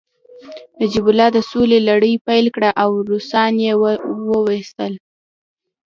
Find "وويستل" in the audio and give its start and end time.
4.29-4.93